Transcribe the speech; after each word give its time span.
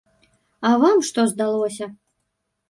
А 0.69 0.71
вам 0.83 0.97
што 1.09 1.27
здалося? 1.33 1.89